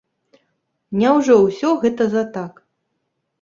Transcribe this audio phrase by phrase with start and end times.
[1.01, 2.53] Няўжо ўсё гэта за так?